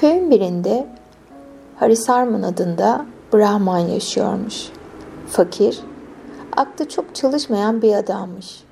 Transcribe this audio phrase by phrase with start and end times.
[0.00, 0.86] Köyün birinde
[1.76, 4.68] Harisarman adında Brahman yaşıyormuş.
[5.26, 5.80] Fakir,
[6.56, 8.64] aklı çok çalışmayan bir adammış.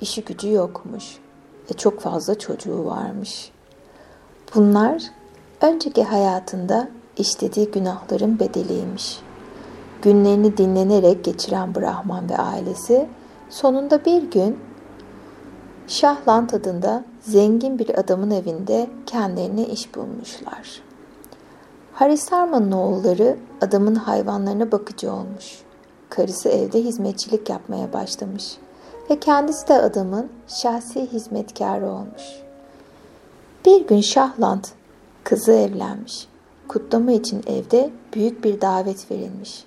[0.00, 1.04] İşi gücü yokmuş
[1.70, 3.50] ve çok fazla çocuğu varmış.
[4.54, 5.02] Bunlar
[5.60, 9.18] önceki hayatında işlediği günahların bedeliymiş.
[10.02, 13.08] Günlerini dinlenerek geçiren Brahman ve ailesi
[13.50, 14.58] sonunda bir gün
[15.88, 20.82] Şahlant adında zengin bir adamın evinde kendilerine iş bulmuşlar.
[21.92, 25.62] Harisarman'ın oğulları adamın hayvanlarına bakıcı olmuş.
[26.08, 28.56] Karısı evde hizmetçilik yapmaya başlamış
[29.10, 32.22] ve kendisi de adamın şahsi hizmetkarı olmuş.
[33.66, 34.68] Bir gün Şahlant
[35.24, 36.28] kızı evlenmiş.
[36.68, 39.64] Kutlama için evde büyük bir davet verilmiş.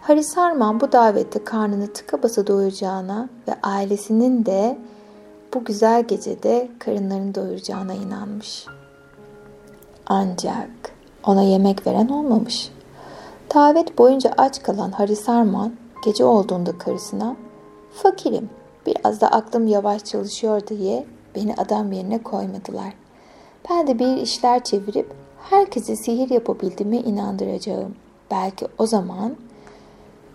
[0.00, 4.78] Harisarman bu davette karnını tıka basa doyuracağına ve ailesinin de
[5.54, 8.66] bu güzel gecede karınlarını doyuracağına inanmış.
[10.06, 10.70] Ancak
[11.24, 12.70] ona yemek veren olmamış.
[13.54, 15.72] Davet boyunca aç kalan Harisarman
[16.04, 17.36] gece olduğunda karısına
[17.92, 18.50] fakirim
[18.86, 22.92] biraz da aklım yavaş çalışıyor diye beni adam yerine koymadılar.
[23.70, 25.12] Ben de bir işler çevirip
[25.50, 27.94] herkese sihir yapabildiğime inandıracağım.
[28.30, 29.36] Belki o zaman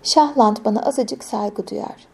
[0.04, 2.08] Şahlant bana azıcık saygı duyar.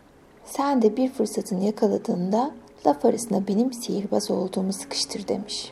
[0.45, 2.51] Sen de bir fırsatını yakaladığında
[2.85, 5.71] laf arasına benim sihirbaz olduğumu sıkıştır demiş.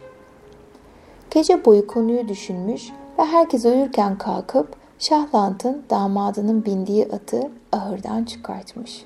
[1.31, 9.05] Gece boyu konuyu düşünmüş ve herkes uyurken kalkıp Şahlant'ın damadının bindiği atı ahırdan çıkartmış.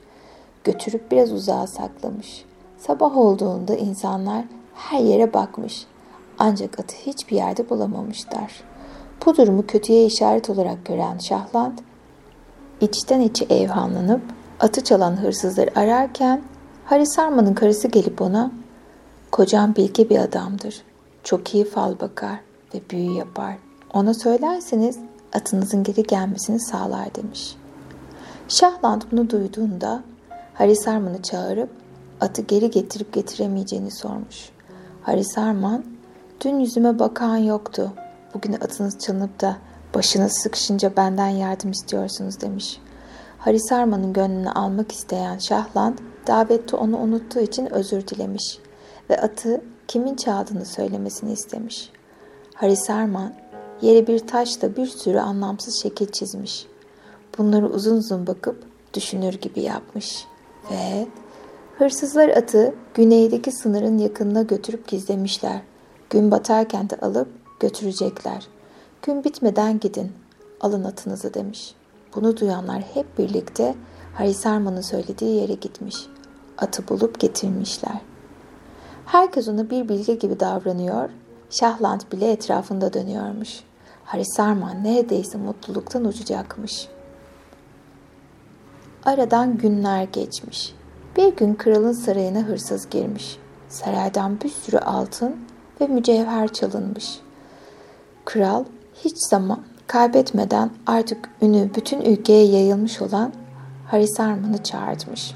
[0.63, 2.45] Götürüp biraz uzağa saklamış.
[2.77, 4.45] Sabah olduğunda insanlar
[4.75, 5.85] her yere bakmış.
[6.39, 8.63] Ancak atı hiçbir yerde bulamamışlar.
[9.25, 11.79] Bu durumu kötüye işaret olarak gören Şahlant,
[12.81, 14.21] içten içe evhamlanıp
[14.59, 16.41] atı çalan hırsızları ararken
[16.85, 18.51] Harisarman'ın karısı gelip ona
[19.31, 20.81] ''Kocam bilgi bir adamdır.
[21.23, 22.39] Çok iyi fal bakar
[22.73, 23.55] ve büyü yapar.
[23.93, 24.99] Ona söylerseniz
[25.33, 27.55] atınızın geri gelmesini sağlar.'' demiş.
[28.47, 30.03] Şahland bunu duyduğunda
[30.53, 31.69] Harisarman'ı çağırıp
[32.21, 34.49] atı geri getirip getiremeyeceğini sormuş.
[35.01, 35.83] Harisarman
[36.41, 37.93] ''Dün yüzüme bakan yoktu.
[38.33, 39.57] Bugün atınız çalınıp da
[39.95, 42.79] başınız sıkışınca benden yardım istiyorsunuz.'' demiş.
[43.39, 45.97] Harisarman'ın gönlünü almak isteyen Şahland
[46.27, 48.59] davette onu unuttuğu için özür dilemiş
[49.09, 51.89] ve atı kimin çaldığını söylemesini istemiş.
[52.53, 53.33] Harisarman
[53.81, 56.65] yere bir taşla bir sürü anlamsız şekil çizmiş.
[57.37, 58.63] Bunları uzun uzun bakıp
[58.93, 60.25] düşünür gibi yapmış.
[60.71, 61.07] Ve
[61.77, 65.61] hırsızlar atı güneydeki sınırın yakınına götürüp gizlemişler.
[66.09, 67.27] Gün batarken de alıp
[67.59, 68.47] götürecekler.
[69.01, 70.11] Gün bitmeden gidin,
[70.61, 71.75] alın atınızı demiş.
[72.15, 73.75] Bunu duyanlar hep birlikte
[74.13, 75.95] Harisarman'ın söylediği yere gitmiş.
[76.57, 78.01] Atı bulup getirmişler.
[79.05, 81.09] Herkes ona bir bilge gibi davranıyor,
[81.49, 83.63] Şahland bile etrafında dönüyormuş.
[84.05, 86.87] Harisarman neredeyse mutluluktan uçacakmış.
[89.05, 90.75] Aradan günler geçmiş.
[91.17, 93.37] Bir gün kralın sarayına hırsız girmiş.
[93.69, 95.35] Saraydan bir sürü altın
[95.81, 97.19] ve mücevher çalınmış.
[98.25, 98.63] Kral
[98.95, 103.33] hiç zaman kaybetmeden artık ünü bütün ülkeye yayılmış olan
[103.87, 105.35] Harisarman'ı çağırtmış.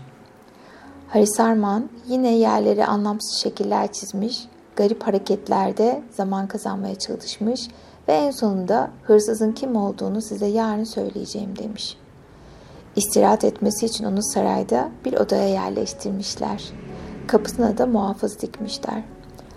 [1.09, 7.67] Harisarman yine yerleri anlamsız şekiller çizmiş, garip hareketlerde zaman kazanmaya çalışmış
[8.07, 11.97] ve en sonunda hırsızın kim olduğunu size yarın söyleyeceğim demiş.
[12.95, 16.63] İstirahat etmesi için onu sarayda bir odaya yerleştirmişler.
[17.27, 19.03] Kapısına da muhafız dikmişler.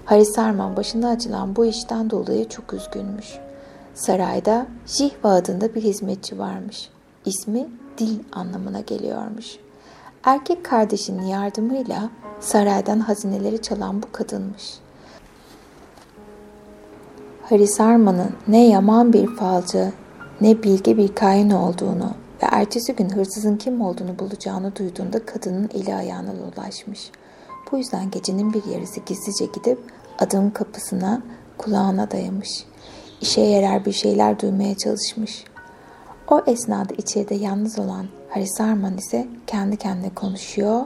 [0.04, 3.38] Harisarman başına açılan bu işten dolayı çok üzgünmüş.
[3.94, 6.88] Sarayda Jihva adında bir hizmetçi varmış.
[7.24, 7.68] İsmi
[7.98, 9.58] dil anlamına geliyormuş.
[10.24, 12.10] Erkek kardeşinin yardımıyla
[12.40, 14.74] saraydan hazineleri çalan bu kadınmış.
[17.42, 19.92] Harisarman'ın ne yaman bir falcı
[20.40, 25.94] ne bilge bir kain olduğunu ve ertesi gün hırsızın kim olduğunu bulacağını duyduğunda kadının eli
[25.94, 27.10] ayağına dolaşmış.
[27.72, 29.78] Bu yüzden gecenin bir yarısı gizlice gidip
[30.18, 31.22] adamın kapısına
[31.58, 32.64] kulağına dayamış.
[33.20, 35.44] İşe yarar bir şeyler duymaya çalışmış.
[36.28, 40.84] O esnada içeride yalnız olan Haris Arman ise kendi kendine konuşuyor.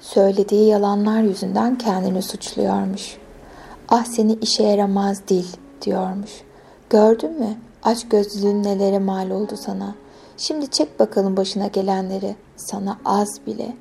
[0.00, 3.16] Söylediği yalanlar yüzünden kendini suçluyormuş.
[3.88, 5.46] Ah seni işe yaramaz dil
[5.82, 6.30] diyormuş.
[6.90, 7.56] Gördün mü?
[7.82, 9.94] Aç gözlülüğün nelere mal oldu sana.
[10.36, 12.36] Şimdi çek bakalım başına gelenleri.
[12.56, 13.76] Sana az bile.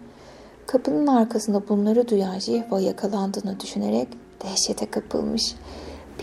[0.67, 4.07] Kapının arkasında bunları duyan Jihva yakalandığını düşünerek
[4.43, 5.55] dehşete kapılmış.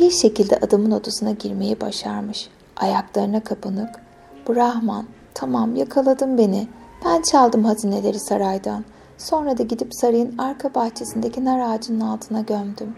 [0.01, 2.49] Bir şekilde adamın odasına girmeyi başarmış.
[2.77, 4.06] Ayaklarına kapanık.
[4.49, 5.05] Brahman,
[5.35, 6.69] tamam yakaladın beni.
[7.05, 8.85] Ben çaldım hazineleri saraydan.
[9.19, 12.97] Sonra da gidip sarayın arka bahçesindeki nar ağacının altına gömdüm.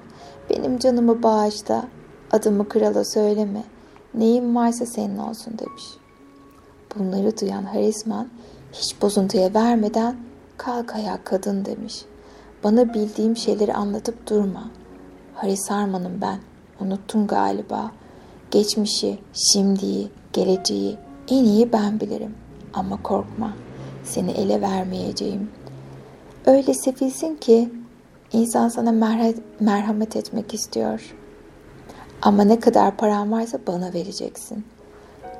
[0.50, 1.84] Benim canımı bağışla,
[2.30, 3.64] adımı krala söyleme,
[4.14, 5.84] neyin varsa senin olsun demiş.
[6.94, 8.28] Bunları duyan Harisman
[8.72, 10.16] hiç bozuntuya vermeden
[10.56, 12.04] kalk ayağa kadın demiş.
[12.64, 14.70] Bana bildiğim şeyleri anlatıp durma.
[15.34, 16.38] Haris Harman'ım ben,
[16.80, 17.90] unuttun galiba.
[18.50, 20.98] Geçmişi, şimdiyi, geleceği
[21.30, 22.34] en iyi ben bilirim.
[22.74, 23.52] Ama korkma,
[24.04, 25.50] seni ele vermeyeceğim.
[26.46, 27.70] Öyle sefilsin ki
[28.32, 28.92] insan sana
[29.60, 31.14] merhamet etmek istiyor.
[32.22, 34.64] Ama ne kadar paran varsa bana vereceksin.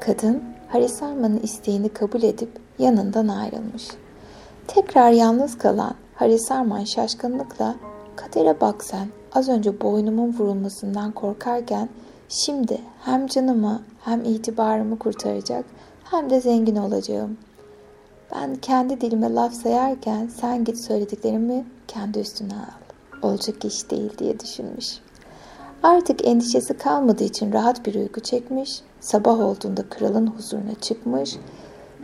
[0.00, 3.88] Kadın Haris Arman'ın isteğini kabul edip yanından ayrılmış.
[4.66, 7.76] Tekrar yalnız kalan Haris Arman şaşkınlıkla
[8.16, 11.88] kadere bak sen az önce boynumun vurulmasından korkarken
[12.28, 15.64] şimdi hem canımı hem itibarımı kurtaracak
[16.10, 17.38] hem de zengin olacağım.
[18.34, 23.28] Ben kendi dilime laf sayarken sen git söylediklerimi kendi üstüne al.
[23.28, 24.98] Olacak iş değil diye düşünmüş.
[25.82, 31.36] Artık endişesi kalmadığı için rahat bir uyku çekmiş, sabah olduğunda kralın huzuruna çıkmış,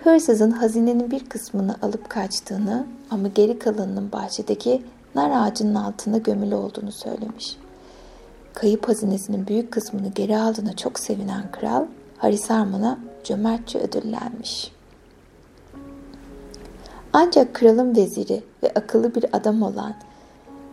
[0.04, 4.82] hırsızın hazinenin bir kısmını alıp kaçtığını ama geri kalanının bahçedeki
[5.14, 7.56] nar ağacının altında gömülü olduğunu söylemiş.
[8.54, 11.84] Kayıp hazinesinin büyük kısmını geri aldığına çok sevinen kral,
[12.18, 14.72] Haris Arman'a cömertçe ödüllenmiş.
[17.12, 19.94] Ancak kralın veziri ve akıllı bir adam olan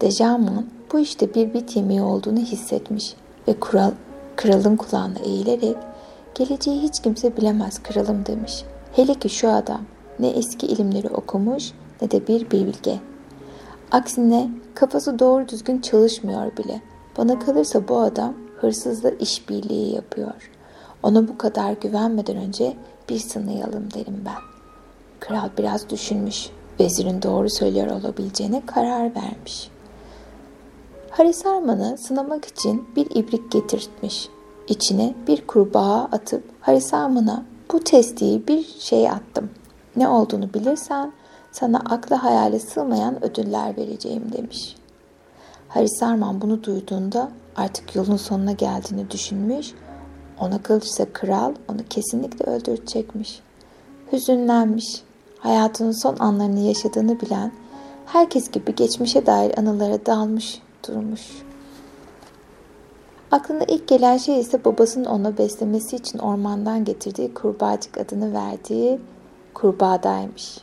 [0.02, 3.16] Dejaman bu işte bir bit yemeği olduğunu hissetmiş
[3.48, 3.92] ve kural,
[4.36, 5.78] kralın kulağına eğilerek
[6.36, 8.64] geleceği hiç kimse bilemez kralım demiş.
[8.94, 9.82] Hele ki şu adam
[10.20, 11.72] ne eski ilimleri okumuş
[12.02, 13.00] ne de bir bilge.
[13.92, 16.82] Aksine kafası doğru düzgün çalışmıyor bile.
[17.18, 20.52] Bana kalırsa bu adam hırsızla işbirliği yapıyor.
[21.04, 22.78] Ona bu kadar güvenmeden önce
[23.10, 24.42] bir sınayalım derim ben.
[25.20, 26.50] Kral biraz düşünmüş.
[26.80, 29.70] Vezirin doğru söylüyor olabileceğine karar vermiş.
[31.10, 34.30] Haris Arman'ı sınamak için bir ibrik getirtmiş.
[34.68, 39.50] İçine bir kurbağa atıp Haris Arman'a bu testiyi bir şeye attım.
[39.96, 41.14] Ne olduğunu bilirsen
[41.52, 44.76] sana akla hayale sığmayan ödüller vereceğim demiş.
[45.68, 49.74] Haris Arman bunu duyduğunda artık yolun sonuna geldiğini düşünmüş.
[50.42, 53.42] Ona kalırsa kral onu kesinlikle öldürecekmiş.
[54.12, 55.04] Hüzünlenmiş.
[55.40, 57.52] Hayatının son anlarını yaşadığını bilen,
[58.06, 61.22] herkes gibi geçmişe dair anılara dalmış durmuş.
[63.32, 69.00] Aklına ilk gelen şey ise babasının ona beslemesi için ormandan getirdiği kurbağacık adını verdiği
[69.54, 70.58] kurbağadaymış.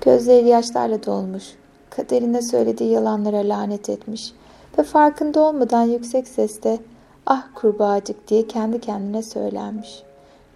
[0.00, 1.44] Gözleri yaşlarla dolmuş,
[1.90, 4.32] kaderine söylediği yalanlara lanet etmiş
[4.78, 6.78] ve farkında olmadan yüksek sesle
[7.26, 10.02] ah kurbağacık diye kendi kendine söylenmiş.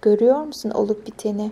[0.01, 1.51] Görüyor musun olup biteni?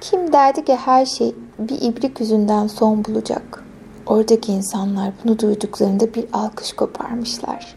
[0.00, 3.64] Kim derdi ki her şey bir ibrik yüzünden son bulacak?
[4.06, 7.76] Oradaki insanlar bunu duyduklarında bir alkış koparmışlar.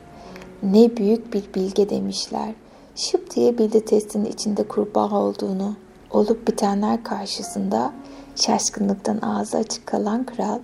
[0.63, 2.53] Ne büyük bir bilge demişler.
[2.95, 5.75] Şıp diye bildi testinin içinde kurbağa olduğunu.
[6.11, 7.93] Olup bitenler karşısında
[8.35, 10.59] şaşkınlıktan ağzı açık kalan kral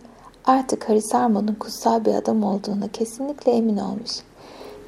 [0.46, 4.12] artık Harisarman'ın kutsal bir adam olduğuna kesinlikle emin olmuş.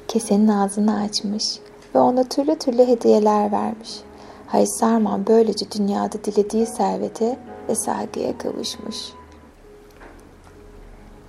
[0.08, 1.58] Kesenin ağzını açmış
[1.94, 4.00] ve ona türlü türlü hediyeler vermiş.
[4.46, 7.38] Harisarman böylece dünyada dilediği servete
[7.68, 8.96] ve saygıya kavuşmuş.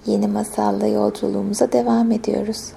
[0.06, 2.72] Yeni masalla yolculuğumuza devam ediyoruz.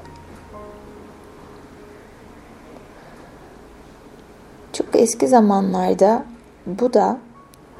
[4.72, 6.24] Çok eski zamanlarda
[6.66, 7.18] bu da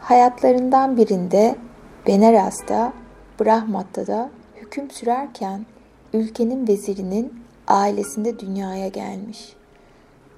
[0.01, 1.57] hayatlarından birinde
[2.07, 2.93] Beneras'ta,
[3.41, 5.67] Brahmat'ta da hüküm sürerken
[6.13, 9.53] ülkenin vezirinin ailesinde dünyaya gelmiş.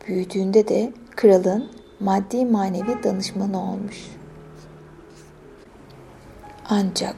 [0.06, 4.10] Büyüdüğünde de kralın maddi manevi danışmanı olmuş.
[6.68, 7.16] Ancak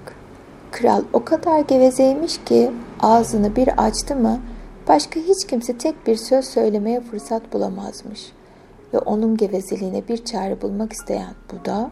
[0.73, 4.41] kral o kadar gevezeymiş ki ağzını bir açtı mı
[4.89, 8.33] başka hiç kimse tek bir söz söylemeye fırsat bulamazmış.
[8.95, 11.91] Ve onun gevezeliğine bir çare bulmak isteyen Buda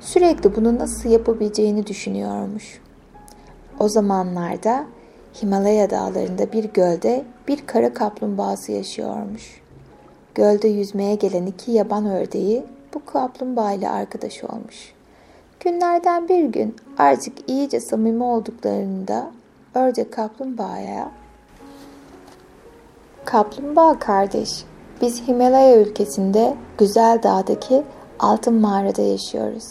[0.00, 2.83] sürekli bunu nasıl yapabileceğini düşünüyormuş.
[3.80, 4.86] O zamanlarda
[5.42, 9.60] Himalaya dağlarında bir gölde bir kara kaplumbağası yaşıyormuş.
[10.34, 12.64] Gölde yüzmeye gelen iki yaban ördeği
[12.94, 14.94] bu kaplumbağa ile arkadaş olmuş.
[15.60, 19.30] Günlerden bir gün artık iyice samimi olduklarında
[19.74, 21.10] ördek kaplumbağaya
[23.24, 24.64] Kaplumbağa kardeş,
[25.00, 27.82] biz Himalaya ülkesinde güzel dağdaki
[28.18, 29.64] altın mağarada yaşıyoruz.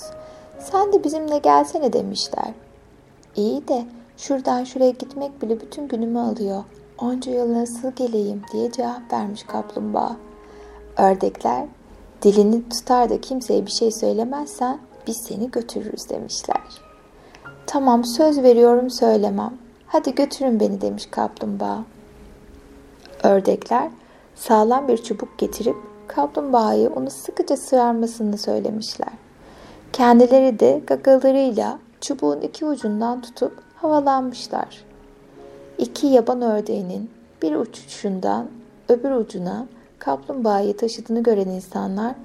[0.59, 2.53] Sen de bizimle gelsene demişler.
[3.35, 3.85] İyi de
[4.17, 6.63] şuradan şuraya gitmek bile bütün günümü alıyor.
[6.97, 10.15] Onca yıl nasıl geleyim diye cevap vermiş kaplumbağa.
[10.97, 11.65] Ördekler
[12.21, 16.61] dilini tutar da kimseye bir şey söylemezsen biz seni götürürüz demişler.
[17.67, 19.53] Tamam söz veriyorum söylemem.
[19.87, 21.83] Hadi götürün beni demiş kaplumbağa.
[23.23, 23.89] Ördekler
[24.35, 25.75] sağlam bir çubuk getirip
[26.07, 29.13] kaplumbağayı onu sıkıca sırarmasını söylemişler.
[29.93, 34.85] Kendileri de gagalarıyla çubuğun iki ucundan tutup havalanmışlar.
[35.77, 37.09] İki yaban ördeğinin
[37.41, 38.47] bir uçuşundan
[38.89, 39.67] öbür ucuna
[39.99, 42.15] kaplumbağayı taşıdığını gören insanlar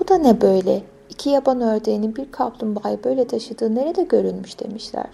[0.00, 0.82] bu da ne böyle?
[1.10, 5.06] İki yaban ördeğinin bir kaplumbağayı böyle taşıdığı nerede görülmüş demişler.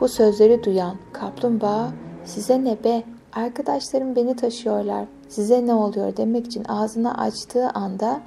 [0.00, 1.90] Bu sözleri duyan kaplumbağa
[2.24, 8.20] size ne be arkadaşlarım beni taşıyorlar size ne oluyor demek için ağzını açtığı anda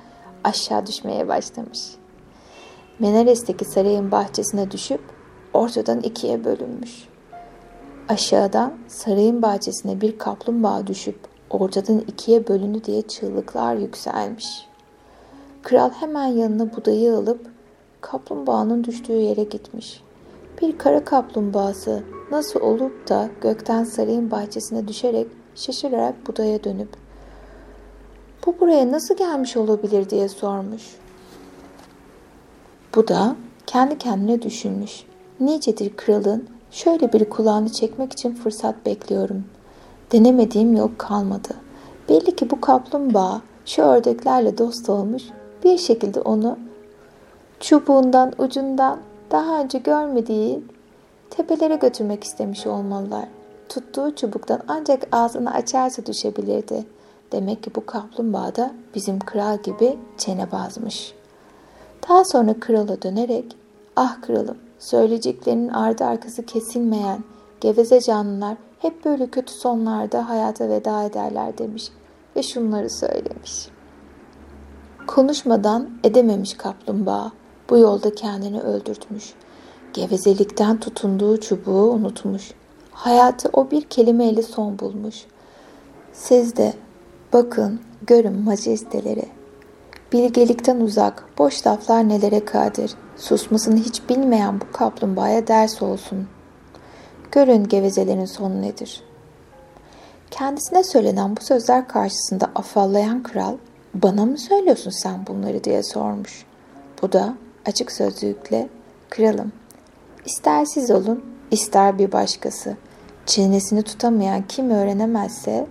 [0.43, 2.02] aşağı düşmeye başlamış.
[2.99, 5.01] Menares'teki sarayın bahçesine düşüp
[5.53, 7.07] ortadan ikiye bölünmüş.
[8.09, 11.19] Aşağıdan sarayın bahçesine bir kaplumbağa düşüp
[11.49, 14.45] ortadan ikiye bölündü diye çığlıklar yükselmiş.
[15.63, 17.47] Kral hemen yanına budayı alıp
[18.01, 20.03] kaplumbağanın düştüğü yere gitmiş.
[20.61, 26.89] Bir kara kaplumbağası nasıl olup da gökten sarayın bahçesine düşerek şaşırarak budaya dönüp
[28.45, 31.02] bu buraya nasıl gelmiş olabilir diye sormuş.
[32.95, 33.35] Bu da
[33.67, 35.03] kendi kendine düşünmüş.
[35.39, 39.43] Nicedir kralın şöyle bir kulağını çekmek için fırsat bekliyorum.
[40.11, 41.49] Denemediğim yok kalmadı.
[42.09, 45.23] Belli ki bu kaplumbağa şu ördeklerle dost olmuş
[45.63, 46.57] bir şekilde onu
[47.59, 48.99] çubuğundan ucundan
[49.31, 50.63] daha önce görmediği
[51.29, 53.25] tepelere götürmek istemiş olmalılar.
[53.69, 56.85] Tuttuğu çubuktan ancak ağzını açarsa düşebilirdi.
[57.31, 61.13] Demek ki bu kaplumbağa da bizim kral gibi çene bazmış.
[62.09, 63.55] Daha sonra krala dönerek,
[63.95, 67.23] ah kralım söyleyeceklerinin ardı arkası kesilmeyen
[67.61, 71.89] geveze canlılar hep böyle kötü sonlarda hayata veda ederler demiş
[72.35, 73.67] ve şunları söylemiş.
[75.07, 77.31] Konuşmadan edememiş kaplumbağa
[77.69, 79.33] bu yolda kendini öldürtmüş.
[79.93, 82.51] Gevezelikten tutunduğu çubuğu unutmuş.
[82.91, 85.25] Hayatı o bir kelimeyle son bulmuş.
[86.13, 86.73] Siz de
[87.33, 89.42] bakın, görün majesteleri.
[90.13, 92.91] Bilgelikten uzak, boş laflar nelere kadir.
[93.17, 96.27] Susmasını hiç bilmeyen bu kaplumbağaya ders olsun.
[97.31, 99.03] Görün gevezelerin sonu nedir.
[100.31, 103.57] Kendisine söylenen bu sözler karşısında afallayan kral,
[103.93, 106.45] bana mı söylüyorsun sen bunları diye sormuş.
[107.01, 107.33] Bu da
[107.65, 108.69] açık sözlükle,
[109.09, 109.51] kralım,
[110.25, 112.77] ister siz olun, ister bir başkası.
[113.25, 115.67] Çenesini tutamayan kim öğrenemezse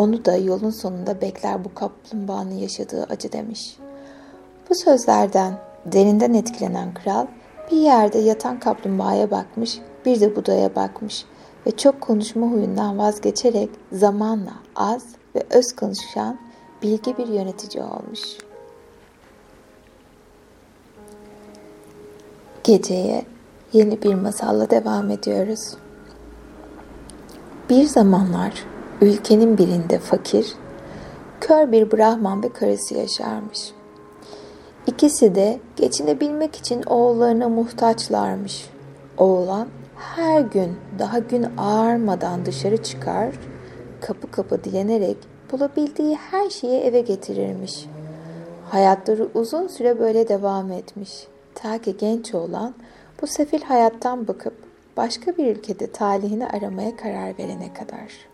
[0.00, 3.76] onu da yolun sonunda bekler bu kaplumbağanın yaşadığı acı demiş.
[4.70, 7.26] Bu sözlerden derinden etkilenen kral
[7.70, 11.24] bir yerde yatan kaplumbağaya bakmış, bir de budaya bakmış
[11.66, 16.38] ve çok konuşma huyundan vazgeçerek zamanla az ve öz konuşan
[16.82, 18.20] bilgi bir yönetici olmuş.
[22.64, 23.24] Geceye
[23.72, 25.76] yeni bir masalla devam ediyoruz.
[27.70, 28.69] Bir zamanlar
[29.00, 30.54] ülkenin birinde fakir,
[31.40, 33.72] kör bir Brahman ve karısı yaşarmış.
[34.86, 38.70] İkisi de geçinebilmek için oğullarına muhtaçlarmış.
[39.18, 43.34] Oğlan her gün daha gün ağarmadan dışarı çıkar,
[44.00, 45.16] kapı kapı dilenerek
[45.52, 47.86] bulabildiği her şeyi eve getirirmiş.
[48.70, 51.26] Hayatları uzun süre böyle devam etmiş.
[51.54, 52.74] Ta ki genç oğlan
[53.22, 54.54] bu sefil hayattan bakıp
[54.96, 58.29] başka bir ülkede talihini aramaya karar verene kadar.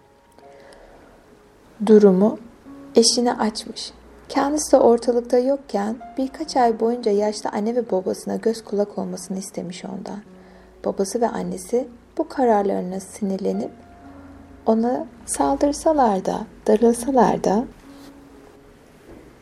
[1.87, 2.38] Durumu
[2.95, 3.92] eşine açmış.
[4.28, 9.85] Kendisi de ortalıkta yokken birkaç ay boyunca yaşlı anne ve babasına göz kulak olmasını istemiş
[9.85, 10.23] ondan.
[10.85, 13.71] Babası ve annesi bu kararlarına sinirlenip
[14.66, 17.64] ona saldırsalar da, darılsalar da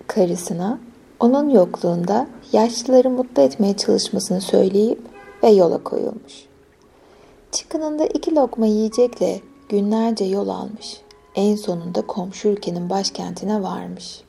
[0.06, 0.78] karısına
[1.20, 5.00] onun yokluğunda yaşlıları mutlu etmeye çalışmasını söyleyip
[5.42, 6.46] ve yola koyulmuş.
[7.52, 11.03] Çıkınında iki lokma yiyecekle günlerce yol almış.
[11.34, 14.20] En sonunda komşu ülkenin başkentine varmış.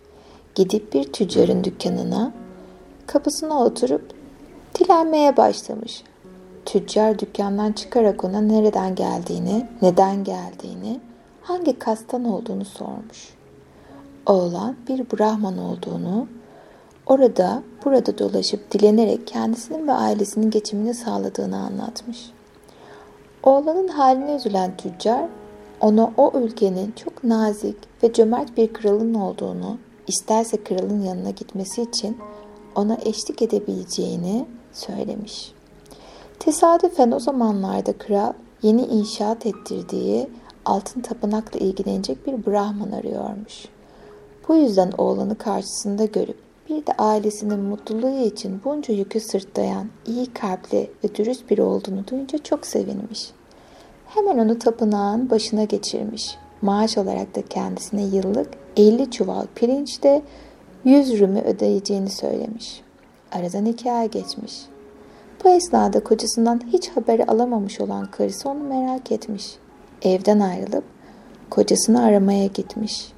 [0.56, 2.34] Gidip bir tüccarın dükkanına,
[3.08, 4.14] kapısına oturup
[4.80, 6.04] dilenmeye başlamış.
[6.66, 11.00] Tüccar dükkandan çıkarak ona nereden geldiğini, neden geldiğini,
[11.42, 13.34] hangi kastan olduğunu sormuş.
[14.26, 16.28] Oğlan bir Brahman olduğunu,
[17.06, 22.30] orada burada dolaşıp dilenerek kendisinin ve ailesinin geçimini sağladığını anlatmış.
[23.44, 25.26] Oğlanın haline üzülen tüccar
[25.82, 29.78] ona o ülkenin çok nazik ve cömert bir kralın olduğunu,
[30.08, 32.18] isterse kralın yanına gitmesi için
[32.76, 35.52] ona eşlik edebileceğini söylemiş.
[36.40, 40.28] Tesadüfen o zamanlarda kral yeni inşaat ettirdiği
[40.66, 43.66] altın tapınakla ilgilenecek bir Brahman arıyormuş.
[44.48, 46.38] Bu yüzden oğlanı karşısında görüp
[46.70, 52.38] bir de ailesinin mutluluğu için bunca yükü sırtlayan iyi kalpli ve dürüst biri olduğunu duyunca
[52.38, 53.32] çok sevinmiş.
[54.16, 56.38] Hemen onu tapınağın başına geçirmiş.
[56.62, 60.22] Maaş olarak da kendisine yıllık 50 çuval pirinçte
[60.86, 62.82] 100 rümü ödeyeceğini söylemiş.
[63.32, 64.54] Aradan iki ay geçmiş.
[65.44, 69.56] Bu esnada kocasından hiç haberi alamamış olan karısı onu merak etmiş.
[70.02, 70.84] Evden ayrılıp
[71.50, 73.14] kocasını aramaya gitmiş.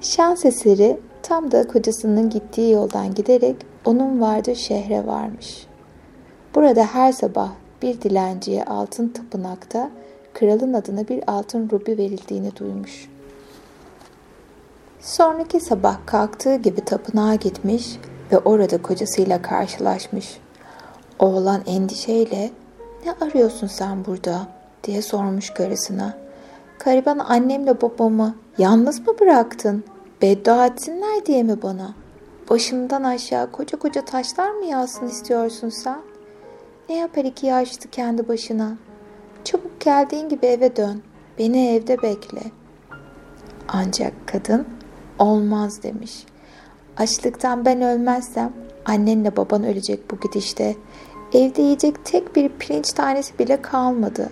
[0.00, 5.66] Şans eseri tam da kocasının gittiği yoldan giderek onun vardığı şehre varmış.
[6.54, 7.50] Burada her sabah
[7.82, 9.90] bir dilenciye altın tapınakta
[10.38, 13.08] kralın adına bir altın rubi verildiğini duymuş.
[15.00, 17.98] Sonraki sabah kalktığı gibi tapınağa gitmiş
[18.32, 20.40] ve orada kocasıyla karşılaşmış.
[21.18, 22.50] Oğlan endişeyle
[23.04, 24.48] ne arıyorsun sen burada
[24.84, 26.18] diye sormuş karısına.
[26.78, 29.84] Kariban annemle babamı yalnız mı bıraktın?
[30.22, 31.94] Beddua etsinler diye mi bana?
[32.50, 36.00] Başımdan aşağı koca koca taşlar mı yağsın istiyorsun sen?
[36.88, 38.76] Ne yapar iki yaşlı kendi başına?
[39.48, 41.02] Çabuk geldiğin gibi eve dön.
[41.38, 42.40] Beni evde bekle.
[43.68, 44.66] Ancak kadın
[45.18, 46.24] olmaz demiş.
[46.96, 48.52] Açlıktan ben ölmezsem
[48.84, 50.76] annenle baban ölecek bu gidişte.
[51.32, 54.30] Evde yiyecek tek bir pirinç tanesi bile kalmadı.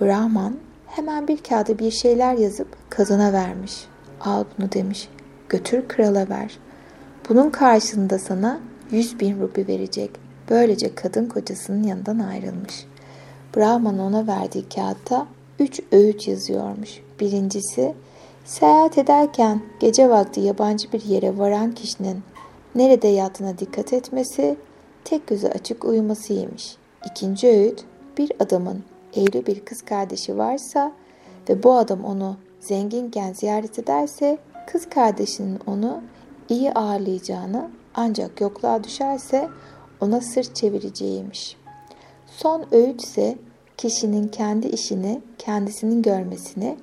[0.00, 3.86] Brahman hemen bir kağıda bir şeyler yazıp kadına vermiş.
[4.20, 5.08] Al bunu demiş.
[5.48, 6.58] Götür krala ver.
[7.28, 10.10] Bunun karşılığında sana yüz bin rupi verecek.
[10.50, 12.86] Böylece kadın kocasının yanından ayrılmış.
[13.56, 15.26] Brahman ona verdiği kağıtta
[15.58, 17.00] üç öğüt yazıyormuş.
[17.20, 17.94] Birincisi,
[18.44, 22.22] seyahat ederken gece vakti yabancı bir yere varan kişinin
[22.74, 24.56] nerede yattığına dikkat etmesi,
[25.04, 26.76] tek gözü açık uyumasıymış.
[27.06, 27.84] İkinci öğüt,
[28.18, 28.84] bir adamın
[29.16, 30.92] evli bir kız kardeşi varsa
[31.48, 36.02] ve bu adam onu zenginken ziyaret ederse kız kardeşinin onu
[36.48, 39.48] iyi ağırlayacağını ancak yokluğa düşerse
[40.00, 41.56] ona sırt çevireceğiymiş.
[42.36, 43.38] Son öğüt ise
[43.76, 46.76] kişinin kendi işini kendisinin görmesini,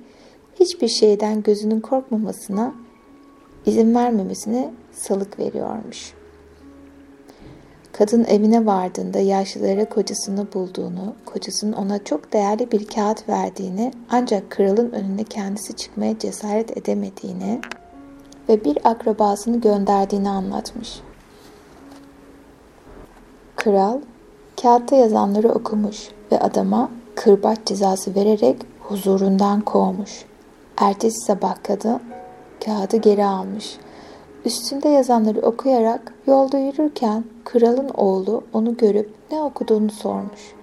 [0.60, 2.74] hiçbir şeyden gözünün korkmamasına
[3.66, 6.22] izin vermemesine salık veriyormuş.''
[7.92, 14.90] Kadın evine vardığında yaşlılara kocasını bulduğunu, kocasının ona çok değerli bir kağıt verdiğini ancak kralın
[14.92, 17.60] önüne kendisi çıkmaya cesaret edemediğini
[18.48, 21.00] ve bir akrabasını gönderdiğini anlatmış.
[23.56, 24.00] Kral
[24.62, 30.24] kağıtta yazanları okumuş ve adama kırbaç cezası vererek huzurundan kovmuş.
[30.76, 32.00] Ertesi sabah kadın
[32.64, 33.78] kağıdı geri almış
[34.44, 40.54] Üstünde yazanları okuyarak yolda yürürken kralın oğlu onu görüp ne okuduğunu sormuş.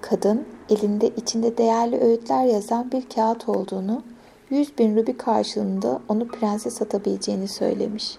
[0.00, 4.02] Kadın elinde içinde değerli öğütler yazan bir kağıt olduğunu,
[4.50, 8.18] yüz bin rubi karşılığında onu prense satabileceğini söylemiş.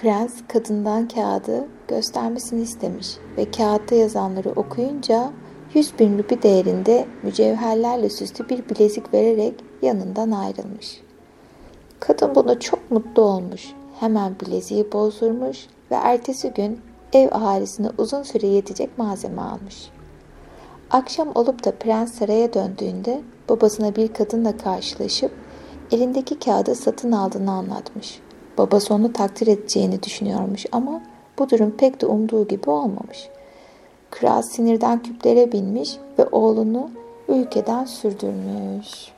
[0.00, 5.30] Prens kadından kağıdı göstermesini istemiş ve kağıtta yazanları okuyunca
[5.74, 11.00] yüz bin rubi değerinde mücevherlerle süslü bir bilezik vererek yanından ayrılmış.
[12.00, 16.80] Kadın buna çok mutlu olmuş hemen bileziği bozdurmuş ve ertesi gün
[17.12, 19.90] ev ahalisine uzun süre yetecek malzeme almış.
[20.90, 25.32] Akşam olup da prens saraya döndüğünde babasına bir kadınla karşılaşıp
[25.92, 28.20] elindeki kağıdı satın aldığını anlatmış.
[28.60, 31.00] Babası onu takdir edeceğini düşünüyormuş ama
[31.38, 33.28] bu durum pek de umduğu gibi olmamış.
[34.10, 36.90] Kral sinirden küplere binmiş ve oğlunu
[37.28, 39.12] ülkeden sürdürmüş.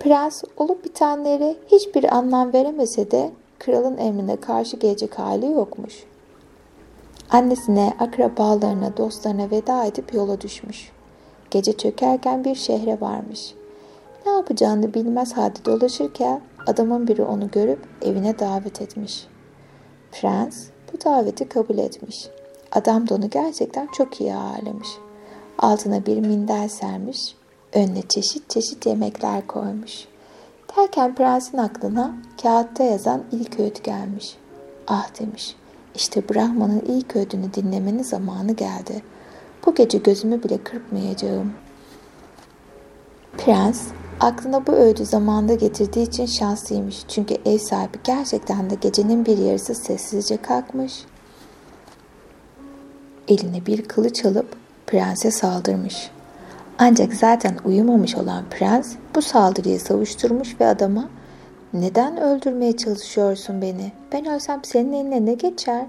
[0.00, 6.04] Prens olup bitenlere hiçbir anlam veremese de kralın emrine karşı gelecek hali yokmuş.
[7.30, 10.92] Annesine, akrabalarına, dostlarına veda edip yola düşmüş.
[11.50, 13.54] Gece çökerken bir şehre varmış.
[14.26, 19.26] Ne yapacağını bilmez halde dolaşırken adamın biri onu görüp evine davet etmiş.
[20.12, 22.28] Prens bu daveti kabul etmiş.
[22.72, 24.88] Adam da onu gerçekten çok iyi ağırlamış.
[25.58, 27.36] Altına bir minder sermiş,
[27.72, 30.04] önüne çeşit çeşit yemekler koymuş.
[30.76, 34.36] Derken prensin aklına kağıtta yazan ilk öğüt gelmiş.
[34.86, 35.56] Ah demiş,
[35.94, 39.02] işte Brahman'ın ilk öğüdünü dinlemenin zamanı geldi.
[39.66, 41.52] Bu gece gözümü bile kırpmayacağım.
[43.38, 43.88] Prens,
[44.22, 47.04] aklına bu öğüdü zamanda getirdiği için şanslıymış.
[47.08, 51.04] Çünkü ev sahibi gerçekten de gecenin bir yarısı sessizce kalkmış.
[53.28, 54.56] Eline bir kılıç alıp
[54.86, 56.10] prense saldırmış.
[56.78, 61.08] Ancak zaten uyumamış olan prens bu saldırıyı savuşturmuş ve adama
[61.72, 63.92] ''Neden öldürmeye çalışıyorsun beni?
[64.12, 65.86] Ben ölsem senin eline ne geçer?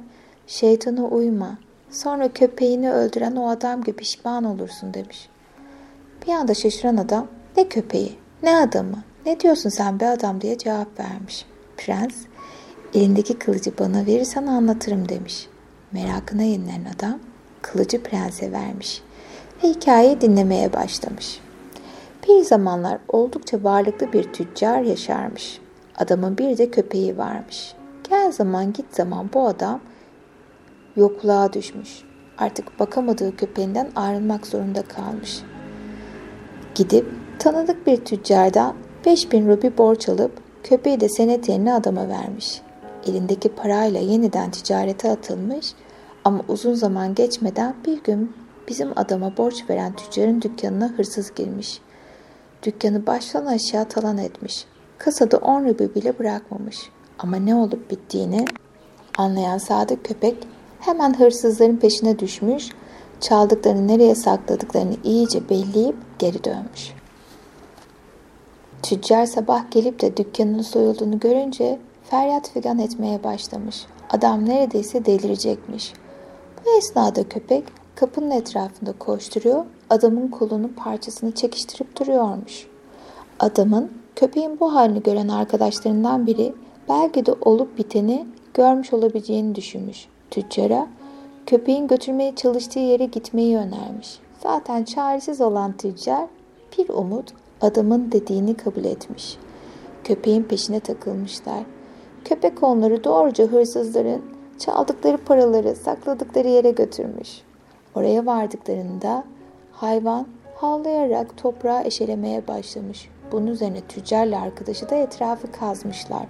[0.48, 1.58] Şeytana uyma.
[1.92, 5.30] Sonra köpeğini öldüren o adam gibi pişman olursun.'' demiş.
[6.28, 8.23] Bir anda şaşıran adam ''Ne köpeği?
[8.44, 9.04] Ne adamı?
[9.26, 11.46] Ne diyorsun sen be adam?'' diye cevap vermiş.
[11.78, 12.16] Prens
[12.94, 15.48] Elindeki kılıcı bana verirsen anlatırım demiş.
[15.92, 17.20] Merakına yenilen adam
[17.62, 19.02] kılıcı prense vermiş
[19.64, 21.40] ve hikayeyi dinlemeye başlamış.
[22.28, 25.60] Bir zamanlar oldukça varlıklı bir tüccar yaşarmış.
[25.98, 27.74] Adamın bir de köpeği varmış.
[28.10, 29.80] Gel zaman git zaman bu adam
[30.96, 32.04] yokluğa düşmüş.
[32.38, 35.44] Artık bakamadığı köpeğinden ayrılmak zorunda kalmış.
[36.76, 37.06] Gidip
[37.40, 40.32] tanıdık bir tüccardan 5000 rubi borç alıp
[40.64, 42.62] köpeği de senet yerine adama vermiş.
[43.08, 45.74] Elindeki parayla yeniden ticarete atılmış
[46.24, 48.32] ama uzun zaman geçmeden bir gün
[48.68, 51.82] bizim adama borç veren tüccarın dükkanına hırsız girmiş.
[52.64, 54.66] Dükkanı baştan aşağı talan etmiş.
[54.98, 56.78] Kasada 10 rubi bile bırakmamış.
[57.20, 58.46] Ama ne olup bittiğini
[59.18, 60.48] anlayan sadık köpek
[60.80, 62.70] hemen hırsızların peşine düşmüş,
[63.24, 66.94] çaldıklarını nereye sakladıklarını iyice belleyip geri dönmüş.
[68.84, 73.86] Tüccar sabah gelip de dükkanının soyulduğunu görünce feryat figan etmeye başlamış.
[74.10, 75.94] Adam neredeyse delirecekmiş.
[76.66, 77.64] Bu esnada köpek
[77.96, 82.68] kapının etrafında koşturuyor, adamın kolunun parçasını çekiştirip duruyormuş.
[83.40, 86.54] Adamın köpeğin bu halini gören arkadaşlarından biri
[86.90, 90.08] belki de olup biteni görmüş olabileceğini düşünmüş.
[90.32, 90.88] Tüccara
[91.46, 94.20] köpeğin götürmeye çalıştığı yere gitmeyi önermiş.
[94.44, 96.28] Zaten çaresiz olan tüccar
[96.78, 99.38] bir umut adamın dediğini kabul etmiş.
[100.04, 101.64] Köpeğin peşine takılmışlar.
[102.26, 104.22] Köpek onları doğruca hırsızların
[104.60, 107.42] çaldıkları paraları sakladıkları yere götürmüş.
[107.96, 109.24] Oraya vardıklarında
[109.72, 113.10] hayvan havlayarak toprağa eşelemeye başlamış.
[113.32, 116.26] Bunun üzerine tüccarla arkadaşı da etrafı kazmışlar.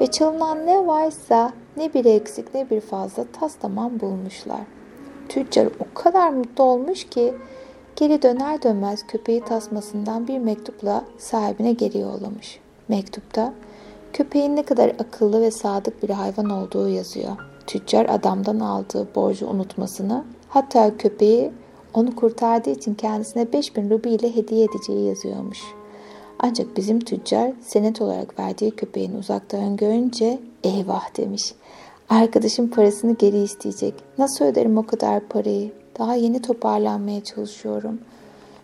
[0.00, 4.60] Ve çalınan ne varsa ne bir eksik ne bir fazla tas tamam bulmuşlar.
[5.28, 7.34] Tüccar o kadar mutlu olmuş ki
[7.96, 12.60] geri döner dönmez köpeği tasmasından bir mektupla sahibine geri yollamış.
[12.88, 13.54] Mektupta
[14.12, 17.36] köpeğin ne kadar akıllı ve sadık bir hayvan olduğu yazıyor.
[17.66, 21.52] Tüccar adamdan aldığı borcu unutmasını hatta köpeği
[21.94, 25.58] onu kurtardığı için kendisine 5000 rubi ile hediye edeceği yazıyormuş.
[26.38, 31.54] Ancak bizim tüccar senet olarak verdiği köpeğini uzaktan görünce eyvah demiş.
[32.08, 33.94] Arkadaşım parasını geri isteyecek.
[34.18, 35.72] Nasıl öderim o kadar parayı?
[35.98, 37.98] Daha yeni toparlanmaya çalışıyorum.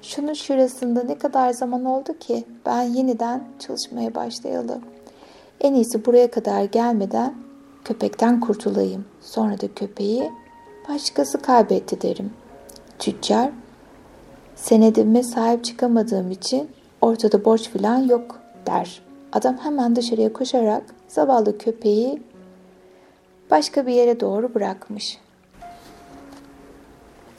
[0.02, 4.82] Şunun şurasında ne kadar zaman oldu ki ben yeniden çalışmaya başlayalım.
[5.60, 7.34] En iyisi buraya kadar gelmeden
[7.84, 9.04] köpekten kurtulayım.
[9.20, 10.30] Sonra da köpeği
[10.88, 12.30] başkası kaybetti derim.
[12.98, 13.50] Tüccar,
[14.56, 16.68] senedime sahip çıkamadığım için
[17.00, 19.02] ortada borç filan yok der.
[19.32, 22.22] Adam hemen dışarıya koşarak zavallı köpeği
[23.54, 25.18] başka bir yere doğru bırakmış.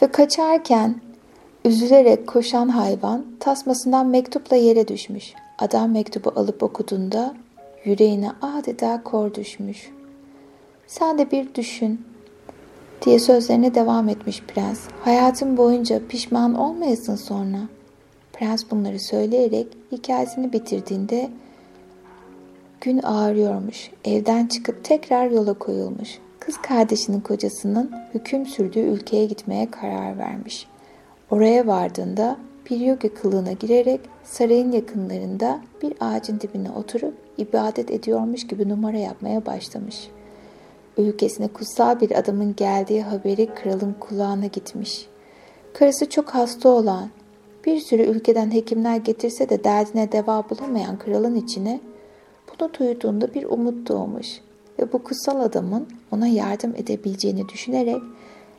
[0.02, 0.96] Ve kaçarken
[1.66, 5.34] üzülerek koşan hayvan tasmasından mektupla yere düşmüş.
[5.60, 7.34] Adam mektubu alıp okuduğunda
[7.86, 9.92] yüreğine adeta kor düşmüş.
[10.88, 12.06] Sen de bir düşün
[13.06, 14.80] diye sözlerine devam etmiş prens.
[15.04, 17.60] Hayatın boyunca pişman olmayasın sonra.
[18.34, 21.30] Prens bunları söyleyerek hikayesini bitirdiğinde
[22.82, 23.92] gün ağrıyormuş.
[24.06, 26.20] Evden çıkıp tekrar yola koyulmuş.
[26.40, 30.68] Kız kardeşinin kocasının hüküm sürdüğü ülkeye gitmeye karar vermiş.
[31.32, 32.38] Oraya vardığında
[32.70, 39.46] bir yogi kılığına girerek sarayın yakınlarında bir ağacın dibine oturup ibadet ediyormuş gibi numara yapmaya
[39.46, 40.08] başlamış.
[40.98, 45.08] Ülkesine kutsal bir adamın geldiği haberi kralın kulağına gitmiş.
[45.74, 47.10] Karısı çok hasta olan,
[47.66, 51.80] bir sürü ülkeden hekimler getirse de derdine deva bulamayan kralın içine
[52.60, 54.28] bunu duyduğunda bir umut doğmuş
[54.80, 58.02] ve bu kutsal adamın ona yardım edebileceğini düşünerek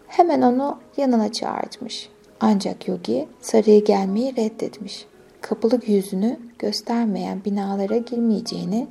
[0.07, 2.09] hemen onu yanına çağırtmış.
[2.41, 5.07] Ancak Yogi saraya gelmeyi reddetmiş.
[5.41, 8.87] Kapılık yüzünü göstermeyen binalara girmeyeceğini,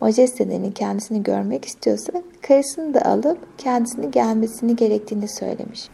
[0.00, 5.88] majestelerinin kendisini görmek istiyorsa karısını da alıp kendisini gelmesini gerektiğini söylemiş.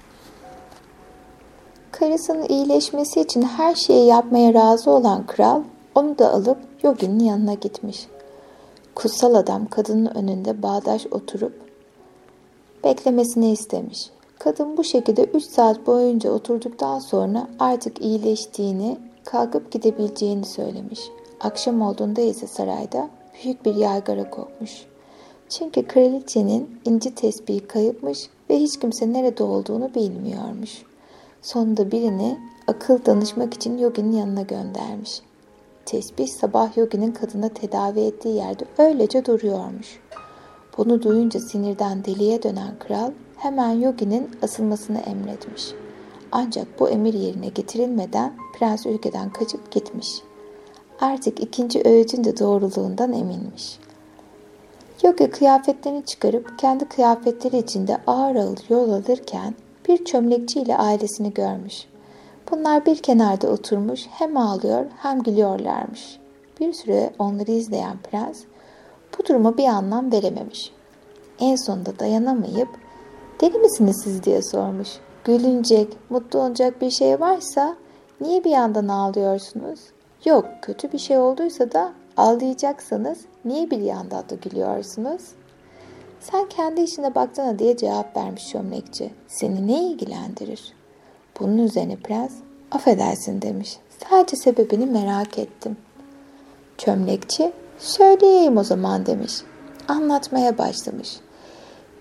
[1.93, 5.63] Karısının iyileşmesi için her şeyi yapmaya razı olan kral
[5.95, 8.07] onu da alıp Yogi'nin yanına gitmiş.
[8.94, 11.53] Kutsal adam kadının önünde bağdaş oturup
[12.85, 14.11] beklemesini istemiş.
[14.38, 21.00] Kadın bu şekilde 3 saat boyunca oturduktan sonra artık iyileştiğini, kalkıp gidebileceğini söylemiş.
[21.40, 24.87] Akşam olduğunda ise sarayda büyük bir yaygara kokmuş.
[25.48, 28.18] Çünkü kraliçenin inci tesbihi kayıpmış
[28.50, 30.83] ve hiç kimse nerede olduğunu bilmiyormuş.
[31.42, 35.22] Sonunda birini akıl danışmak için Yogi'nin yanına göndermiş.
[35.87, 40.01] Tesbih sabah Yogi'nin kadına tedavi ettiği yerde öylece duruyormuş.
[40.79, 45.73] Bunu duyunca sinirden deliye dönen kral hemen Yogi'nin asılmasını emretmiş.
[46.33, 50.23] Ancak bu emir yerine getirilmeden prens ülkeden kaçıp gitmiş.
[51.01, 53.79] Artık ikinci öğütün de doğruluğundan eminmiş.
[55.03, 59.55] Yoga kıyafetlerini çıkarıp kendi kıyafetleri içinde ağır ağır yol alırken
[59.88, 61.85] bir çömlekçi ile ailesini görmüş.
[62.51, 66.19] Bunlar bir kenarda oturmuş hem ağlıyor hem gülüyorlarmış.
[66.61, 68.43] Bir süre onları izleyen prens
[69.19, 70.73] bu duruma bir anlam verememiş.
[71.41, 72.69] En sonunda dayanamayıp
[73.41, 74.89] deli misiniz siz diye sormuş.
[75.25, 77.77] Gülünecek, mutlu olacak bir şey varsa
[78.21, 79.81] niye bir yandan ağlıyorsunuz?
[80.25, 85.23] Yok kötü bir şey olduysa da ağlayacaksanız niye bir yandan da gülüyorsunuz?
[86.21, 89.11] Sen kendi işine baktığına diye cevap vermiş çömlekçi.
[89.29, 90.80] Seni ne ilgilendirir?
[91.40, 92.33] Bunun üzerine prens
[92.70, 93.79] affedersin demiş.
[94.11, 95.76] Sadece sebebini merak ettim.
[96.79, 99.33] Çömlekçi söyleyeyim o zaman demiş.
[99.88, 101.20] Anlatmaya başlamış.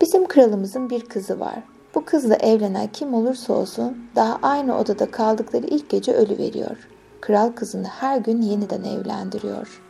[0.02, 1.64] Bizim kralımızın bir kızı var.
[1.96, 6.88] Bu kızla evlenen kim olursa olsun daha aynı odada kaldıkları ilk gece ölü veriyor.
[7.22, 9.82] Kral kızını her gün yeniden evlendiriyor.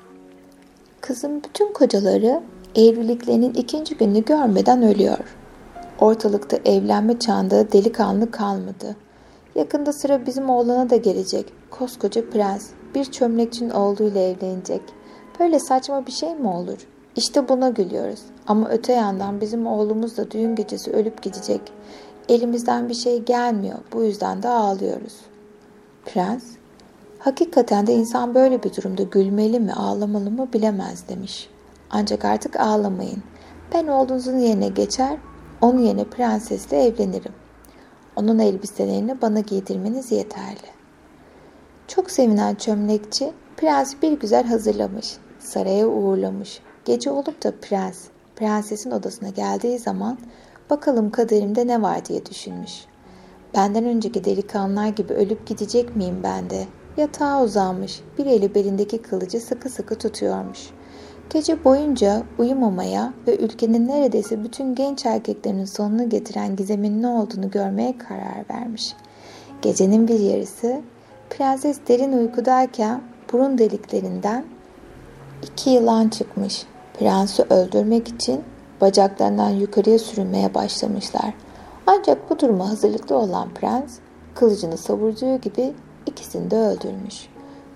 [1.02, 2.42] Kızın bütün kocaları
[2.76, 5.38] evliliklerinin ikinci gününü görmeden ölüyor.
[6.00, 8.96] Ortalıkta evlenme çağında delikanlı kalmadı.
[9.56, 11.54] Yakında sıra bizim oğlana da gelecek.
[11.72, 14.82] Koskoca prens bir çömlekçinin oğluyla evlenecek.
[15.40, 16.78] Böyle saçma bir şey mi olur?
[17.16, 18.22] İşte buna gülüyoruz.
[18.48, 21.62] Ama öte yandan bizim oğlumuz da düğün gecesi ölüp gidecek.
[22.30, 23.78] Elimizden bir şey gelmiyor.
[23.94, 25.16] Bu yüzden de ağlıyoruz.
[26.06, 26.44] Prens,
[27.20, 31.50] hakikaten de insan böyle bir durumda gülmeli mi, ağlamalı mı bilemez demiş.
[31.90, 33.24] Ancak artık ağlamayın.
[33.74, 35.18] Ben oğlunuzun yerine geçer,
[35.62, 37.34] onun yerine prensesle evlenirim.
[38.20, 40.68] Onun elbiselerini bana giydirmeniz yeterli.
[41.88, 46.62] Çok sevinen çömlekçi prens bir güzel hazırlamış, saraya uğurlamış.
[46.86, 50.18] Gece olup da prens, prensesin odasına geldiği zaman
[50.70, 52.86] bakalım kaderimde ne var diye düşünmüş.
[53.56, 56.68] Benden önceki delikanlılar gibi ölüp gidecek miyim ben de?
[56.98, 60.70] Yatağa uzanmış, bir eli belindeki kılıcı sıkı sıkı tutuyormuş.
[61.30, 67.98] Gece boyunca uyumamaya ve ülkenin neredeyse bütün genç erkeklerinin sonunu getiren gizemin ne olduğunu görmeye
[67.98, 68.96] karar vermiş.
[69.62, 70.82] Gecenin bir yarısı
[71.30, 73.02] prenses derin uykudayken
[73.34, 74.46] burun deliklerinden
[75.44, 76.66] iki yılan çıkmış.
[77.00, 78.42] Prensi öldürmek için
[78.82, 81.34] bacaklarından yukarıya sürünmeye başlamışlar.
[81.88, 83.98] Ancak bu duruma hazırlıklı olan prens
[84.36, 85.74] kılıcını savurduğu gibi
[86.06, 87.30] ikisini de öldürmüş.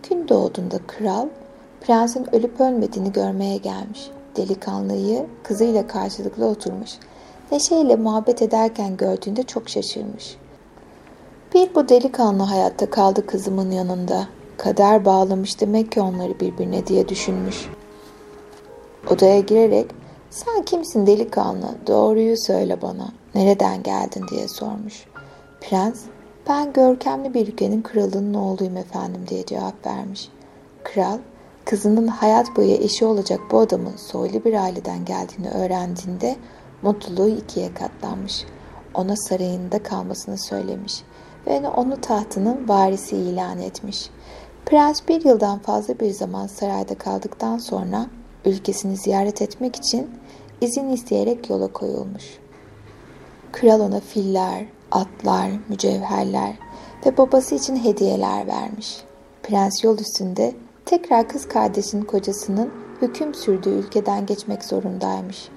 [0.09, 1.27] Gün doğduğunda kral
[1.83, 4.09] prensin ölüp ölmediğini görmeye gelmiş.
[4.37, 6.91] Delikanlıyı kızıyla karşılıklı oturmuş.
[7.51, 10.35] Neşeyle muhabbet ederken gördüğünde çok şaşırmış.
[11.53, 14.27] Bir bu delikanlı hayatta kaldı kızımın yanında.
[14.57, 17.69] Kader bağlamış demek ki onları birbirine diye düşünmüş.
[19.09, 19.85] Odaya girerek
[20.29, 25.05] sen kimsin delikanlı doğruyu söyle bana nereden geldin diye sormuş.
[25.61, 26.01] Prens
[26.49, 30.29] ben görkemli bir ülkenin kralının oğluyum efendim diye cevap vermiş.
[30.83, 31.17] Kral
[31.65, 36.35] kızının hayat boyu eşi olacak bu adamın soylu bir aileden geldiğini öğrendiğinde
[36.81, 38.45] mutluluğu ikiye katlanmış.
[38.93, 41.03] Ona sarayında kalmasını söylemiş
[41.47, 44.09] ve onu tahtının varisi ilan etmiş.
[44.65, 48.05] Prens bir yıldan fazla bir zaman sarayda kaldıktan sonra
[48.45, 50.09] ülkesini ziyaret etmek için
[50.61, 52.23] izin isteyerek yola koyulmuş.
[53.51, 56.53] Kral ona filler, atlar, mücevherler
[57.05, 59.03] ve babası için hediyeler vermiş.
[59.43, 60.53] Prens yol üstünde
[60.85, 65.49] tekrar kız kardeşinin kocasının hüküm sürdüğü ülkeden geçmek zorundaymış.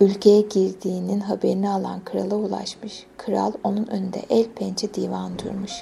[0.00, 3.06] Ülkeye girdiğinin haberini alan krala ulaşmış.
[3.16, 5.72] Kral onun önünde el pençe divan durmuş.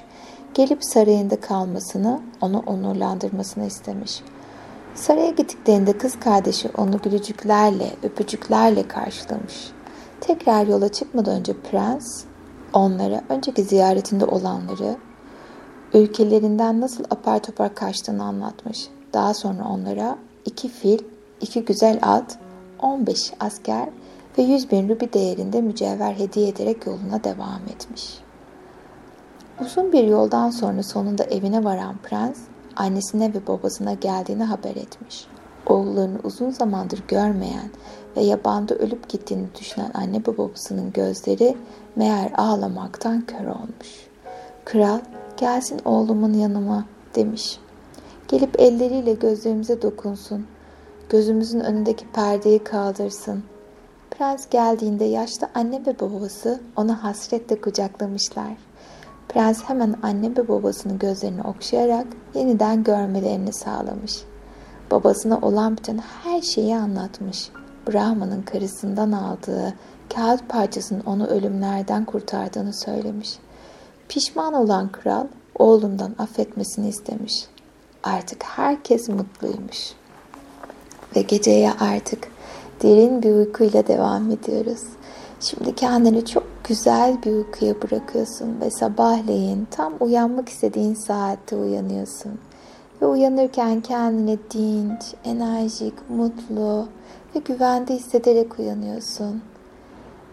[0.55, 4.23] Gelip sarayında kalmasını, onu onurlandırmasını istemiş.
[4.95, 9.71] Saraya gittiklerinde kız kardeşi onu gülücüklerle, öpücüklerle karşılamış.
[10.21, 12.25] Tekrar yola çıkmadan önce prens
[12.73, 14.97] onlara önceki ziyaretinde olanları,
[15.95, 18.89] ülkelerinden nasıl apar topar kaçtığını anlatmış.
[19.13, 20.99] Daha sonra onlara iki fil,
[21.41, 22.39] iki güzel at,
[22.79, 23.89] 15 asker
[24.39, 28.19] ve 100 bin rubi değerinde mücevher hediye ederek yoluna devam etmiş.
[29.61, 32.39] Uzun bir yoldan sonra sonunda evine varan prens,
[32.77, 35.27] annesine ve babasına geldiğini haber etmiş.
[35.67, 37.71] Oğullarını uzun zamandır görmeyen
[38.17, 41.57] ve yabanda ölüp gittiğini düşünen anne ve babasının gözleri
[41.97, 44.09] meğer ağlamaktan kör olmuş.
[44.65, 45.01] Kral,
[45.39, 47.59] gelsin oğlumun yanıma demiş.
[48.29, 50.47] Gelip elleriyle gözlerimize dokunsun.
[51.09, 53.43] Gözümüzün önündeki perdeyi kaldırsın.
[54.11, 58.57] Prens geldiğinde yaşlı anne ve babası onu hasretle kucaklamışlar.
[59.29, 64.23] Prens hemen anne ve babasının gözlerini okşayarak yeniden görmelerini sağlamış.
[64.91, 67.51] Babasına olan biten her şeyi anlatmış.
[67.89, 69.75] Brahman'ın karısından aldığı
[70.15, 73.39] kağıt parçasının onu ölümlerden kurtardığını söylemiş.
[74.09, 75.27] Pişman olan kral
[75.59, 77.45] oğlundan affetmesini istemiş.
[78.03, 79.93] Artık herkes mutluymuş.
[81.17, 82.29] Ve geceye artık
[82.83, 84.83] derin bir uykuyla devam ediyoruz.
[85.41, 92.41] Şimdi kendini çok güzel bir uykuya bırakıyorsun ve sabahleyin tam uyanmak istediğin saatte uyanıyorsun.
[93.03, 96.89] Ve uyanırken kendini dinç, enerjik, mutlu
[97.35, 99.43] ve güvende hissederek uyanıyorsun.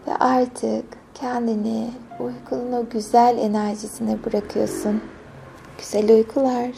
[0.06, 0.84] Ve artık
[1.20, 5.00] kendini uykunun o güzel enerjisine bırakıyorsun.
[5.78, 6.70] Güzel uykular.